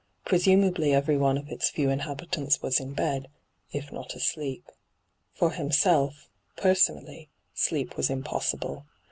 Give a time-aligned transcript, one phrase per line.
[0.25, 3.27] Presumably every one of its few inhabitants was in bed,
[3.71, 4.65] if not asleep.
[5.35, 6.27] For himself,
[6.57, 8.87] personally, sleep was impossible.